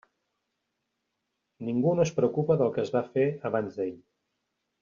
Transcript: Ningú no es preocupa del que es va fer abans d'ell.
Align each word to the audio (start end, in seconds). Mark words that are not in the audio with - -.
Ningú 1.69 1.93
no 1.99 2.07
es 2.07 2.13
preocupa 2.21 2.57
del 2.63 2.75
que 2.79 2.85
es 2.87 2.93
va 2.99 3.07
fer 3.13 3.27
abans 3.51 3.81
d'ell. 3.81 3.97